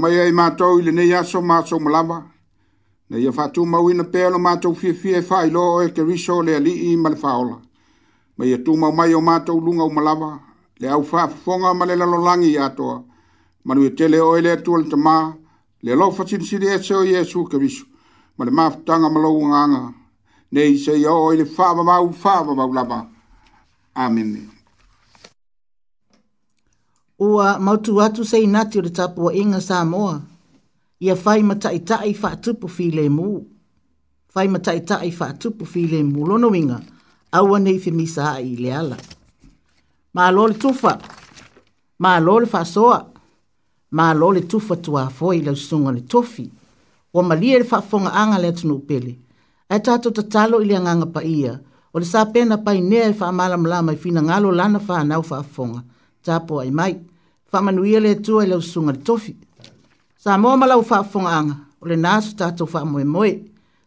[0.00, 2.22] mai ai mātou i le nei aso mātou malama.
[3.10, 6.40] Na ia whātū mau ina pēlo mātou fie fie e whai lo e ke riso
[6.46, 7.58] le ali i male whaola.
[8.38, 10.32] Ma ia tū mau mai o mātou lunga o malama.
[10.80, 13.00] Le au whāfonga ma le lalolangi i atoa.
[13.64, 15.16] Manu e tele oe le atua le tamā.
[15.82, 17.84] Le lo fatin siri e seo Jesu ke riso.
[18.38, 19.82] Ma le mātanga malau nganga.
[20.56, 23.02] Nei se ia oe le whāma mau whāma mau lama.
[23.98, 24.32] Amen.
[24.36, 24.59] Amen
[27.20, 30.16] ua mautu atu sei nati o le tapua inga sa moa.
[31.04, 33.28] Ia fai ma tai tai wha atupu fi le mu.
[34.32, 36.20] Fai ma tai tai wha atupu fi le mu.
[36.30, 36.78] Lono inga,
[37.38, 38.96] awa nei fi misa a i le ala.
[40.16, 40.92] Ma lo le tufa.
[42.02, 42.98] Ma lo le wha soa.
[43.98, 46.44] Ma lo le tufa tua foi le usunga le tofi.
[47.14, 49.12] Wa ma lia le wha fonga anga le atunu upele.
[49.68, 51.52] E tato tatalo ili anganga pa ia.
[51.94, 54.96] O le sa pena pa inea e wha amala mlama i fina ngalo lana wha
[55.02, 55.82] anau wha fonga
[56.24, 56.98] tapo ai mai
[57.52, 59.34] whamanuia le tua i leo sunga le tofi.
[60.16, 63.30] Sa mō malau whaafonga anga, o le nāsu tātou whaamoe moe,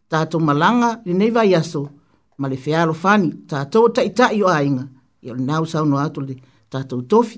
[0.10, 1.90] tātou malanga le neiva iaso,
[2.38, 4.88] ma le whealo whani, tātou tai tai o ainga,
[5.22, 6.36] i o le nāu sau no atu le
[6.72, 7.38] tātou tofi.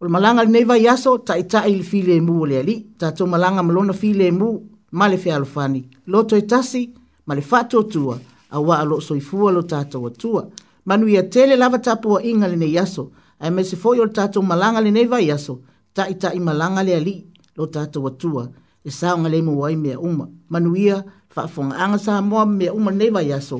[0.00, 3.30] O le malanga le neiva iaso, tai tai le file mu o le ali, tātou
[3.30, 4.50] malanga malona file mu,
[4.98, 6.90] ma le whealo whani, loto e tasi,
[7.26, 8.18] ma le whatu o tua,
[8.52, 10.42] a wā alo soifua lo tātou o tua,
[10.90, 13.10] manuia tele lava tapua inga le neiaso, iaso,
[13.42, 15.54] ai me se foi o tato malanga le nei vai aso
[15.92, 17.16] ta ita i malanga le ali
[17.58, 18.44] lo tato watua
[18.88, 20.96] e sa nga le mo wai me uma manuia
[21.34, 23.58] fa fonga anga sa mo me uma nei vai aso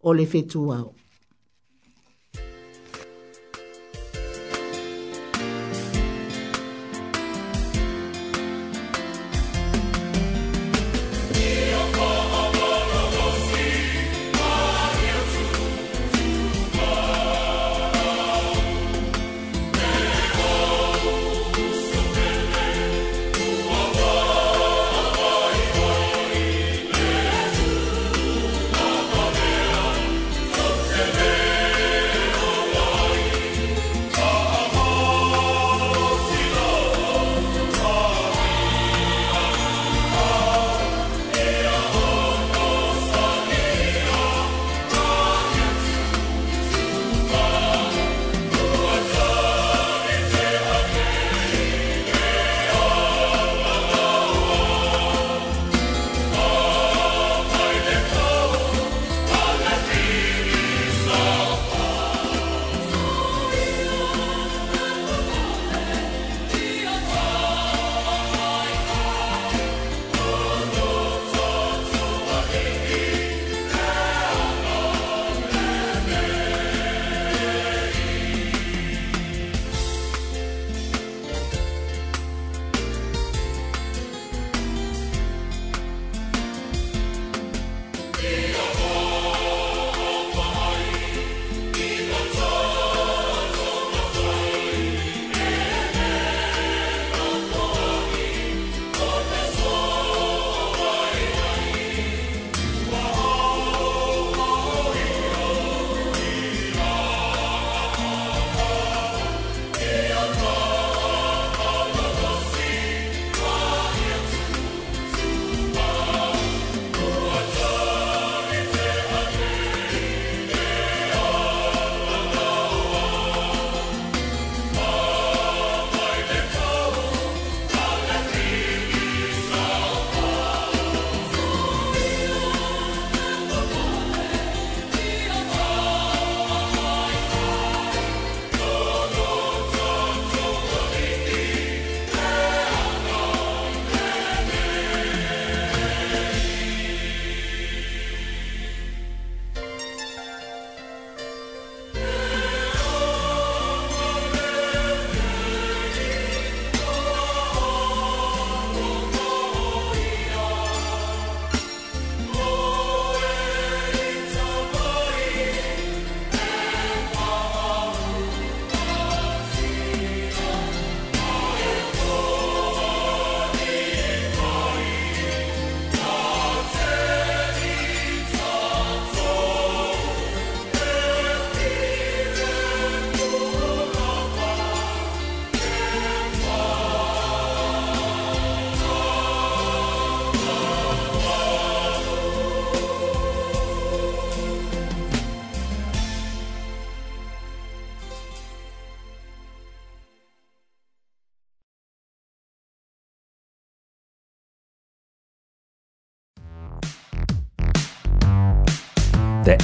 [0.00, 0.88] o le fetu wao